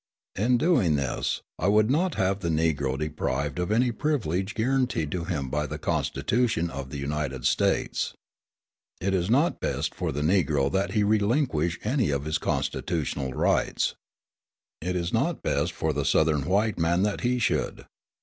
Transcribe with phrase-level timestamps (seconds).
[0.35, 5.25] In doing this, I would not have the Negro deprived of any privilege guaranteed to
[5.25, 8.15] him by the Constitution of the United States.
[8.99, 13.93] It is not best for the Negro that he relinquish any of his constitutional rights.
[14.81, 17.85] It is not best for the Southern white man that he should.